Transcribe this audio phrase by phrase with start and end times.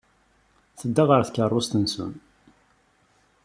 [0.79, 1.93] Tedda ɣer tkeṛṛust-nnes.